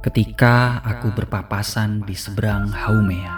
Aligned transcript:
Ketika 0.00 0.80
aku 0.80 1.12
berpapasan 1.12 2.08
di 2.08 2.16
seberang 2.16 2.72
Haumea. 2.72 3.36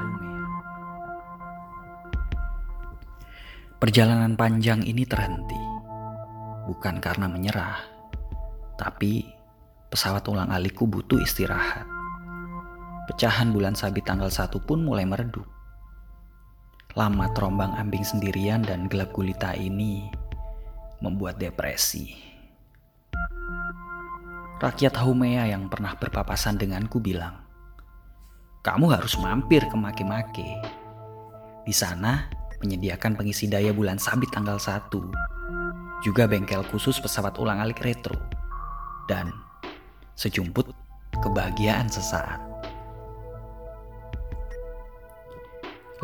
Perjalanan 3.83 4.38
panjang 4.38 4.87
ini 4.87 5.03
terhenti. 5.03 5.59
Bukan 6.71 7.03
karena 7.03 7.27
menyerah, 7.27 7.83
tapi 8.79 9.26
pesawat 9.90 10.22
ulang 10.30 10.54
alikku 10.54 10.87
butuh 10.87 11.19
istirahat. 11.19 11.83
Pecahan 13.10 13.51
bulan 13.51 13.74
sabit 13.74 14.06
tanggal 14.06 14.31
1 14.31 14.63
pun 14.63 14.87
mulai 14.87 15.03
meredup. 15.03 15.51
Lama 16.95 17.27
terombang 17.34 17.74
ambing 17.74 18.06
sendirian 18.06 18.62
dan 18.62 18.87
gelap 18.87 19.10
gulita 19.10 19.51
ini 19.59 20.06
membuat 21.02 21.42
depresi. 21.42 22.31
Rakyat 24.62 24.95
Haumea 25.02 25.51
yang 25.51 25.66
pernah 25.66 25.98
berpapasan 25.98 26.55
denganku 26.55 27.02
bilang, 27.02 27.34
kamu 28.62 28.95
harus 28.95 29.19
mampir 29.19 29.66
ke 29.66 29.75
Make-Make. 29.75 30.55
Di 31.66 31.75
sana 31.75 32.30
menyediakan 32.62 33.19
pengisi 33.19 33.51
daya 33.51 33.75
bulan 33.75 33.98
sabit 33.98 34.30
tanggal 34.30 34.62
1, 34.62 34.87
juga 36.07 36.30
bengkel 36.30 36.62
khusus 36.71 37.02
pesawat 37.02 37.43
ulang 37.43 37.59
alik 37.59 37.83
retro, 37.83 38.15
dan 39.11 39.35
sejumput 40.15 40.71
kebahagiaan 41.19 41.91
sesaat. 41.91 42.38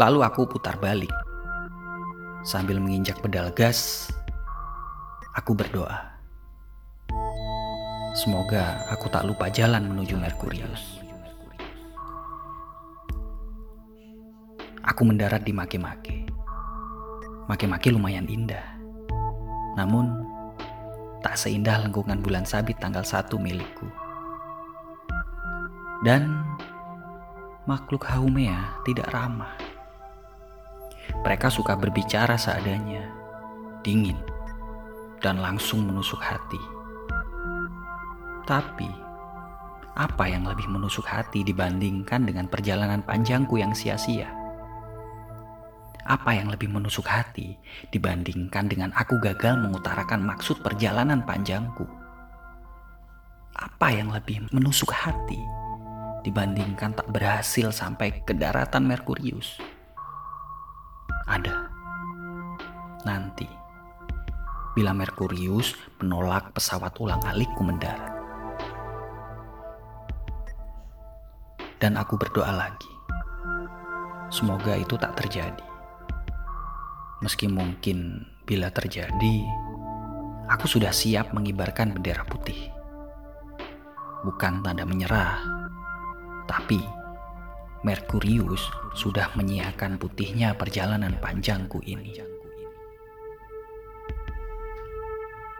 Lalu 0.02 0.18
aku 0.26 0.50
putar 0.50 0.74
balik. 0.82 1.14
Sambil 2.42 2.82
menginjak 2.82 3.22
pedal 3.22 3.54
gas, 3.54 4.10
aku 5.38 5.54
berdoa. 5.54 6.17
Semoga 8.18 8.82
aku 8.90 9.06
tak 9.06 9.30
lupa 9.30 9.46
jalan 9.46 9.94
menuju 9.94 10.18
Merkurius. 10.18 10.98
Aku 14.82 15.06
mendarat 15.06 15.46
di 15.46 15.54
Make-Make. 15.54 16.26
Make-Make 17.46 17.94
lumayan 17.94 18.26
indah. 18.26 18.74
Namun, 19.78 20.10
tak 21.22 21.38
seindah 21.38 21.78
lengkungan 21.86 22.18
bulan 22.18 22.42
sabit 22.42 22.82
tanggal 22.82 23.06
1 23.06 23.38
milikku. 23.38 23.86
Dan 26.02 26.42
makhluk 27.70 28.02
Haumea 28.02 28.82
tidak 28.82 29.14
ramah. 29.14 29.54
Mereka 31.22 31.54
suka 31.54 31.78
berbicara 31.78 32.34
seadanya, 32.34 33.14
dingin, 33.86 34.18
dan 35.22 35.38
langsung 35.38 35.86
menusuk 35.86 36.18
hati. 36.18 36.77
Tapi, 38.48 38.88
apa 39.92 40.24
yang 40.24 40.48
lebih 40.48 40.72
menusuk 40.72 41.04
hati 41.04 41.44
dibandingkan 41.44 42.24
dengan 42.24 42.48
perjalanan 42.48 43.04
panjangku 43.04 43.60
yang 43.60 43.76
sia-sia? 43.76 44.24
Apa 46.08 46.32
yang 46.32 46.48
lebih 46.48 46.72
menusuk 46.72 47.04
hati 47.04 47.60
dibandingkan 47.92 48.72
dengan 48.72 48.88
aku 48.96 49.20
gagal 49.20 49.60
mengutarakan 49.60 50.24
maksud 50.24 50.64
perjalanan 50.64 51.20
panjangku? 51.28 51.84
Apa 53.52 53.92
yang 53.92 54.08
lebih 54.16 54.48
menusuk 54.48 54.96
hati 54.96 55.44
dibandingkan 56.24 56.96
tak 56.96 57.12
berhasil 57.12 57.68
sampai 57.68 58.24
ke 58.24 58.32
daratan 58.32 58.88
Merkurius? 58.88 59.60
Ada. 61.28 61.68
Nanti, 63.04 63.44
bila 64.72 64.96
Merkurius 64.96 65.76
menolak 66.00 66.56
pesawat 66.56 66.96
ulang 66.96 67.20
alikku 67.28 67.60
mendarat. 67.60 68.17
Dan 71.78 71.94
aku 71.94 72.18
berdoa 72.18 72.50
lagi. 72.50 72.90
Semoga 74.28 74.76
itu 74.76 74.98
tak 75.00 75.16
terjadi. 75.16 75.64
Meski 77.24 77.50
mungkin 77.50 78.28
bila 78.46 78.70
terjadi, 78.70 79.36
aku 80.46 80.70
sudah 80.70 80.94
siap 80.94 81.34
mengibarkan 81.34 81.90
bendera 81.96 82.22
putih. 82.22 82.70
Bukan 84.22 84.62
tanda 84.62 84.86
menyerah, 84.86 85.38
tapi 86.46 86.78
Merkurius 87.82 88.66
sudah 88.94 89.30
menyiapkan 89.38 89.98
putihnya 89.98 90.54
perjalanan 90.58 91.14
panjangku 91.22 91.78
ini. 91.86 92.18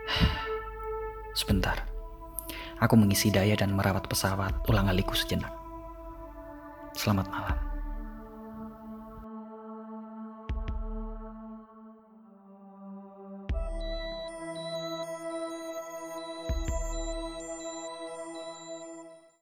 Sebentar, 1.38 1.87
aku 2.82 2.94
mengisi 2.98 3.31
daya 3.31 3.54
dan 3.54 3.75
merawat 3.75 4.06
pesawat 4.10 4.66
ulang 4.66 4.91
aliku 4.91 5.15
sejenak. 5.15 5.57
Selamat 6.98 7.31
malam. 7.31 7.67